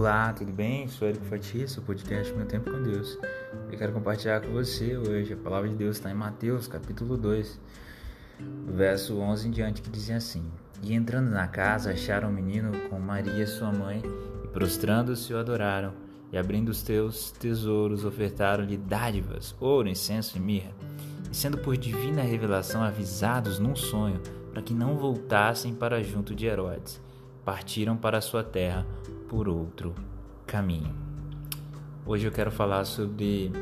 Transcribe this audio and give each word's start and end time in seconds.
Olá, 0.00 0.32
tudo 0.32 0.50
bem? 0.50 0.88
Sou 0.88 1.06
Eric 1.06 1.26
Fatias, 1.26 1.76
o 1.76 1.82
podcast 1.82 2.32
Meu 2.32 2.46
Tempo 2.46 2.70
com 2.70 2.82
Deus. 2.82 3.18
Eu 3.70 3.76
quero 3.76 3.92
compartilhar 3.92 4.40
com 4.40 4.50
você 4.50 4.96
hoje. 4.96 5.34
A 5.34 5.36
palavra 5.36 5.68
de 5.68 5.74
Deus 5.74 5.98
está 5.98 6.10
em 6.10 6.14
Mateus, 6.14 6.66
capítulo 6.66 7.18
2, 7.18 7.60
verso 8.74 9.18
11 9.18 9.48
em 9.48 9.50
diante, 9.50 9.82
que 9.82 9.90
dizem 9.90 10.16
assim: 10.16 10.50
E 10.82 10.94
entrando 10.94 11.28
na 11.28 11.46
casa, 11.46 11.90
acharam 11.90 12.30
o 12.30 12.32
menino 12.32 12.72
com 12.88 12.98
Maria, 12.98 13.46
sua 13.46 13.70
mãe, 13.70 14.02
e 14.42 14.48
prostrando-se 14.48 15.34
o 15.34 15.38
adoraram. 15.38 15.92
E 16.32 16.38
abrindo 16.38 16.70
os 16.70 16.80
teus 16.80 17.30
tesouros, 17.32 18.02
ofertaram-lhe 18.02 18.78
dádivas, 18.78 19.54
ouro, 19.60 19.86
incenso 19.86 20.38
e 20.38 20.40
mirra. 20.40 20.72
E 21.30 21.36
sendo 21.36 21.58
por 21.58 21.76
divina 21.76 22.22
revelação 22.22 22.82
avisados 22.82 23.58
num 23.58 23.76
sonho, 23.76 24.18
para 24.50 24.62
que 24.62 24.72
não 24.72 24.96
voltassem 24.96 25.74
para 25.74 26.02
junto 26.02 26.34
de 26.34 26.46
Herodes, 26.46 26.98
partiram 27.44 27.98
para 27.98 28.16
a 28.16 28.22
sua 28.22 28.42
terra 28.42 28.86
por 29.30 29.48
outro 29.48 29.94
caminho. 30.44 30.92
Hoje 32.04 32.26
eu 32.26 32.32
quero 32.32 32.50
falar 32.50 32.84
sobre 32.84 33.52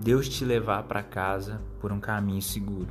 Deus 0.00 0.28
te 0.28 0.44
levar 0.44 0.84
para 0.84 1.02
casa 1.02 1.60
por 1.80 1.90
um 1.90 1.98
caminho 1.98 2.40
seguro. 2.40 2.86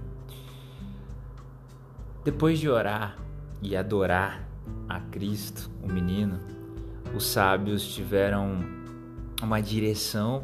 Depois 2.26 2.60
de 2.60 2.68
orar 2.68 3.18
e 3.62 3.74
adorar 3.74 4.46
a 4.90 5.00
Cristo, 5.00 5.72
o 5.82 5.88
menino, 5.88 6.42
os 7.16 7.26
sábios 7.26 7.88
tiveram 7.96 8.60
uma 9.42 9.62
direção 9.62 10.44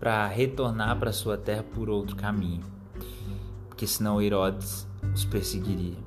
para 0.00 0.26
retornar 0.26 0.98
para 0.98 1.12
sua 1.12 1.38
terra 1.38 1.62
por 1.62 1.88
outro 1.88 2.16
caminho, 2.16 2.64
porque 3.68 3.86
senão 3.86 4.20
Herodes 4.20 4.84
os 5.14 5.24
perseguiria. 5.24 5.98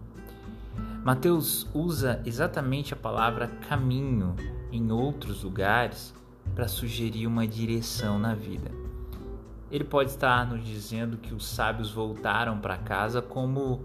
Mateus 1.01 1.65
usa 1.73 2.21
exatamente 2.25 2.93
a 2.93 2.97
palavra 2.97 3.47
caminho 3.69 4.35
em 4.71 4.91
outros 4.91 5.43
lugares 5.43 6.13
para 6.55 6.67
sugerir 6.67 7.27
uma 7.27 7.47
direção 7.47 8.17
na 8.17 8.33
vida. 8.33 8.71
Ele 9.69 9.83
pode 9.83 10.09
estar 10.09 10.45
nos 10.45 10.63
dizendo 10.65 11.17
que 11.17 11.33
os 11.33 11.45
sábios 11.45 11.91
voltaram 11.91 12.59
para 12.59 12.77
casa 12.77 13.21
como 13.21 13.81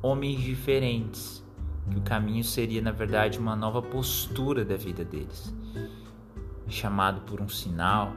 homens 0.00 0.40
diferentes, 0.40 1.44
que 1.90 1.98
o 1.98 2.02
caminho 2.02 2.42
seria 2.42 2.82
na 2.82 2.90
verdade 2.90 3.38
uma 3.38 3.54
nova 3.54 3.80
postura 3.80 4.64
da 4.64 4.76
vida 4.76 5.04
deles, 5.04 5.54
chamado 6.68 7.20
por 7.22 7.40
um 7.40 7.48
sinal, 7.48 8.12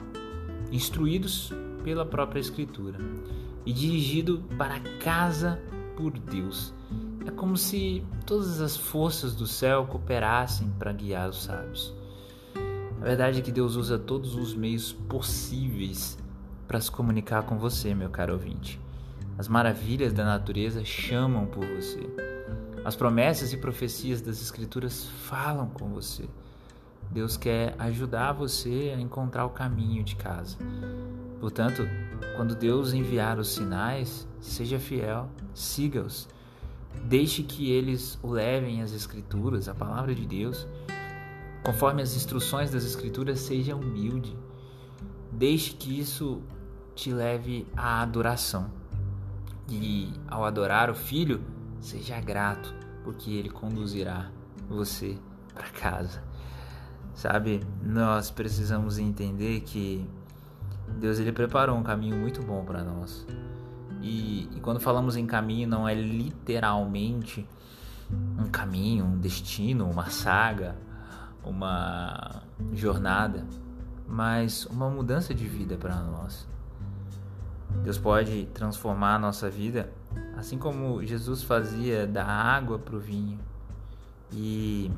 instruídos 0.71 1.53
pela 1.83 2.05
própria 2.05 2.39
Escritura 2.39 2.97
e 3.65 3.71
dirigido 3.71 4.43
para 4.57 4.79
casa 4.99 5.59
por 5.95 6.11
Deus 6.11 6.74
é 7.25 7.31
como 7.31 7.57
se 7.57 8.05
todas 8.25 8.61
as 8.61 8.77
forças 8.77 9.35
do 9.35 9.47
céu 9.47 9.85
cooperassem 9.87 10.69
para 10.77 10.93
guiar 10.93 11.29
os 11.29 11.43
sábios. 11.43 11.93
A 13.01 13.03
verdade 13.03 13.39
é 13.39 13.41
que 13.41 13.51
Deus 13.51 13.75
usa 13.75 13.97
todos 13.97 14.35
os 14.35 14.53
meios 14.53 14.93
possíveis 14.93 16.17
para 16.67 16.79
se 16.79 16.91
comunicar 16.91 17.43
com 17.43 17.57
você, 17.57 17.93
meu 17.93 18.09
caro 18.09 18.33
ouvinte. 18.33 18.79
As 19.37 19.47
maravilhas 19.47 20.13
da 20.13 20.23
natureza 20.23 20.83
chamam 20.85 21.45
por 21.45 21.65
você. 21.65 22.01
As 22.83 22.95
promessas 22.95 23.51
e 23.51 23.57
profecias 23.57 24.21
das 24.21 24.41
Escrituras 24.41 25.05
falam 25.05 25.67
com 25.67 25.89
você. 25.89 26.29
Deus 27.11 27.37
quer 27.37 27.75
ajudar 27.79 28.33
você 28.33 28.93
a 28.95 28.99
encontrar 28.99 29.45
o 29.45 29.49
caminho 29.49 30.03
de 30.03 30.15
casa. 30.15 30.57
Portanto, 31.39 31.83
quando 32.35 32.55
Deus 32.55 32.93
enviar 32.93 33.39
os 33.39 33.49
sinais, 33.49 34.27
seja 34.39 34.79
fiel, 34.79 35.29
siga-os 35.53 36.27
Deixe 37.03 37.43
que 37.43 37.71
eles 37.71 38.17
o 38.23 38.29
levem 38.29 38.81
às 38.81 38.91
Escrituras, 38.91 39.67
a 39.67 39.75
palavra 39.75 40.15
de 40.15 40.25
Deus. 40.25 40.67
Conforme 41.63 42.01
as 42.01 42.15
instruções 42.15 42.71
das 42.71 42.83
Escrituras, 42.83 43.39
seja 43.39 43.75
humilde. 43.75 44.35
Deixe 45.31 45.73
que 45.73 45.99
isso 45.99 46.41
te 46.95 47.11
leve 47.11 47.67
à 47.75 48.01
adoração. 48.01 48.71
E 49.69 50.13
ao 50.27 50.45
adorar 50.45 50.89
o 50.89 50.95
Filho, 50.95 51.41
seja 51.79 52.19
grato, 52.19 52.73
porque 53.03 53.31
ele 53.31 53.49
conduzirá 53.49 54.31
você 54.69 55.17
para 55.53 55.69
casa. 55.69 56.23
Sabe, 57.13 57.61
nós 57.81 58.29
precisamos 58.29 58.97
entender 58.97 59.61
que 59.61 60.07
Deus 60.99 61.19
ele 61.19 61.31
preparou 61.31 61.77
um 61.77 61.83
caminho 61.83 62.17
muito 62.17 62.41
bom 62.41 62.63
para 62.63 62.83
nós. 62.83 63.25
E, 64.05 64.47
e 64.55 64.59
quando 64.59 64.79
falamos 64.79 65.17
em 65.17 65.25
caminho, 65.25 65.67
não 65.67 65.89
é 65.89 65.95
literalmente 65.95 67.43
um 68.37 68.45
caminho, 68.51 69.03
um 69.03 69.17
destino, 69.17 69.89
uma 69.89 70.11
saga, 70.11 70.75
uma 71.43 72.43
jornada, 72.71 73.47
mas 74.07 74.67
uma 74.67 74.91
mudança 74.91 75.33
de 75.33 75.47
vida 75.47 75.75
para 75.75 75.95
nós. 75.95 76.47
Deus 77.83 77.97
pode 77.97 78.45
transformar 78.53 79.15
a 79.15 79.19
nossa 79.19 79.49
vida, 79.49 79.91
assim 80.37 80.59
como 80.59 81.03
Jesus 81.03 81.41
fazia 81.41 82.05
da 82.05 82.23
água 82.23 82.77
para 82.77 82.95
o 82.95 82.99
vinho. 82.99 83.39
E, 84.31 84.91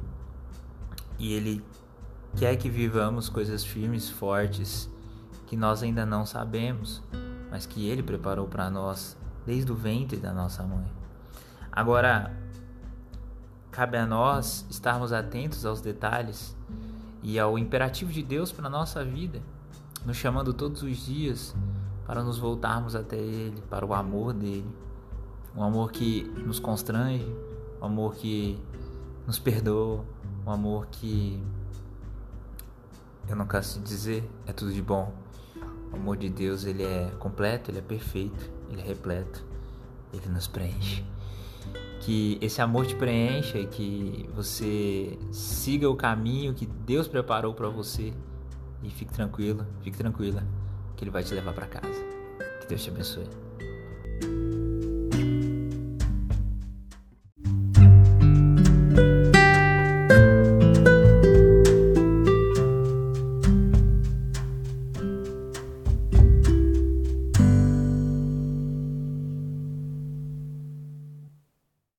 e 1.18 1.32
Ele 1.32 1.64
quer 2.36 2.58
que 2.58 2.70
vivamos 2.70 3.30
coisas 3.30 3.64
firmes, 3.64 4.10
fortes, 4.10 4.92
que 5.46 5.56
nós 5.56 5.82
ainda 5.82 6.06
não 6.06 6.26
sabemos 6.26 7.02
mas 7.58 7.66
que 7.66 7.90
Ele 7.90 8.04
preparou 8.04 8.46
para 8.46 8.70
nós 8.70 9.18
desde 9.44 9.72
o 9.72 9.76
ventre 9.76 10.18
da 10.18 10.32
nossa 10.32 10.62
mãe. 10.62 10.86
Agora, 11.72 12.32
cabe 13.72 13.98
a 13.98 14.06
nós 14.06 14.64
estarmos 14.70 15.12
atentos 15.12 15.66
aos 15.66 15.82
detalhes 15.82 16.56
e 17.24 17.40
ao 17.40 17.58
imperativo 17.58 18.12
de 18.12 18.22
Deus 18.22 18.52
para 18.52 18.68
a 18.68 18.70
nossa 18.70 19.04
vida, 19.04 19.42
nos 20.06 20.18
chamando 20.18 20.54
todos 20.54 20.84
os 20.84 20.98
dias 21.04 21.56
para 22.06 22.24
nos 22.24 22.38
voltarmos 22.38 22.96
até 22.96 23.18
Ele, 23.18 23.60
para 23.68 23.84
o 23.84 23.92
amor 23.92 24.34
dele, 24.34 24.70
um 25.56 25.64
amor 25.64 25.92
que 25.92 26.32
nos 26.46 26.60
constrange, 26.60 27.26
um 27.82 27.86
amor 27.88 28.14
que 28.14 28.64
nos 29.26 29.40
perdoa, 29.40 30.06
um 30.46 30.52
amor 30.52 30.86
que 30.92 31.44
eu 33.28 33.36
não 33.36 33.48
canso 33.48 33.80
de 33.80 33.86
dizer, 33.86 34.30
é 34.46 34.54
tudo 34.54 34.72
de 34.72 34.82
bom. 34.84 35.12
O 35.92 35.96
amor 35.96 36.18
de 36.18 36.30
Deus, 36.30 36.66
ele 36.66 36.84
é 36.84 37.12
completo, 37.20 37.72
ele 37.72 37.80
é 37.80 37.82
perfeito, 37.82 38.50
ele 38.70 38.82
é 38.82 38.86
repleto, 38.86 39.44
ele 40.14 40.28
nos 40.30 40.48
preenche. 40.48 41.04
Que 42.02 42.38
esse 42.42 42.62
amor 42.62 42.86
te 42.86 42.96
preencha 42.96 43.58
e 43.58 43.68
que 43.68 44.30
você 44.34 45.18
siga 45.32 45.90
o 45.90 45.96
caminho 45.96 46.54
que 46.54 46.66
Deus 46.66 47.08
preparou 47.08 47.54
para 47.54 47.68
você 47.68 48.14
e 48.84 48.90
fique 48.90 49.14
tranquilo, 49.14 49.66
fique 49.82 49.98
tranquila, 49.98 50.44
que 50.96 51.04
ele 51.04 51.12
vai 51.12 51.24
te 51.24 51.34
levar 51.34 51.54
para 51.54 51.68
casa. 51.68 52.04
Que 52.62 52.68
Deus 52.68 52.84
te 52.84 52.90
abençoe. 52.90 53.28